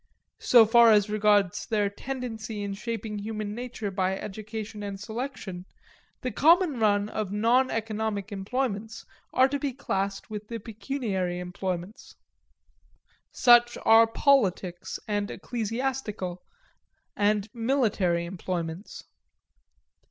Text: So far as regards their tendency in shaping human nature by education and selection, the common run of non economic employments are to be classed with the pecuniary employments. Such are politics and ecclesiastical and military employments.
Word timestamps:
So 0.39 0.65
far 0.65 0.91
as 0.91 1.11
regards 1.11 1.67
their 1.67 1.87
tendency 1.87 2.63
in 2.63 2.73
shaping 2.73 3.19
human 3.19 3.53
nature 3.53 3.91
by 3.91 4.17
education 4.17 4.81
and 4.81 4.99
selection, 4.99 5.67
the 6.21 6.31
common 6.31 6.79
run 6.79 7.07
of 7.07 7.31
non 7.31 7.69
economic 7.69 8.31
employments 8.31 9.05
are 9.31 9.47
to 9.47 9.59
be 9.59 9.73
classed 9.73 10.27
with 10.27 10.47
the 10.47 10.57
pecuniary 10.57 11.37
employments. 11.37 12.15
Such 13.31 13.77
are 13.85 14.07
politics 14.07 14.97
and 15.07 15.29
ecclesiastical 15.29 16.41
and 17.15 17.47
military 17.53 18.25
employments. 18.25 19.03